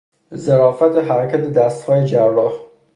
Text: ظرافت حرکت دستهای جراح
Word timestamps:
ظرافت 0.35 0.97
حرکت 0.97 1.41
دستهای 1.53 2.05
جراح 2.05 2.53